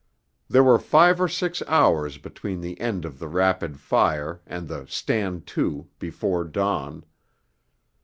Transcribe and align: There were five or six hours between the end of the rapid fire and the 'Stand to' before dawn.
There 0.49 0.63
were 0.63 0.79
five 0.79 1.21
or 1.21 1.27
six 1.27 1.61
hours 1.67 2.17
between 2.17 2.59
the 2.61 2.81
end 2.81 3.05
of 3.05 3.19
the 3.19 3.27
rapid 3.27 3.79
fire 3.79 4.41
and 4.47 4.67
the 4.67 4.87
'Stand 4.87 5.45
to' 5.45 5.89
before 5.99 6.43
dawn. 6.43 7.05